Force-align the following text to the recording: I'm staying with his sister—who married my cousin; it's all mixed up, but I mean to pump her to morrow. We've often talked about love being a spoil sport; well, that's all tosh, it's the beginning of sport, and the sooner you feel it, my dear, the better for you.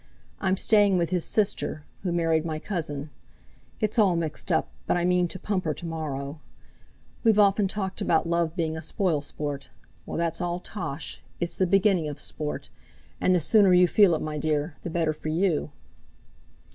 I'm 0.39 0.57
staying 0.57 0.97
with 0.97 1.11
his 1.11 1.25
sister—who 1.25 2.11
married 2.11 2.43
my 2.43 2.57
cousin; 2.57 3.11
it's 3.79 3.99
all 3.99 4.15
mixed 4.15 4.51
up, 4.51 4.67
but 4.87 4.97
I 4.97 5.05
mean 5.05 5.27
to 5.27 5.37
pump 5.37 5.63
her 5.63 5.75
to 5.75 5.85
morrow. 5.85 6.39
We've 7.23 7.37
often 7.37 7.67
talked 7.67 8.01
about 8.01 8.27
love 8.27 8.55
being 8.55 8.75
a 8.75 8.81
spoil 8.81 9.21
sport; 9.21 9.69
well, 10.07 10.17
that's 10.17 10.41
all 10.41 10.59
tosh, 10.59 11.21
it's 11.39 11.55
the 11.55 11.67
beginning 11.67 12.07
of 12.07 12.19
sport, 12.19 12.71
and 13.19 13.35
the 13.35 13.39
sooner 13.39 13.73
you 13.75 13.87
feel 13.87 14.15
it, 14.15 14.23
my 14.23 14.39
dear, 14.39 14.75
the 14.81 14.89
better 14.89 15.13
for 15.13 15.29
you. 15.29 15.71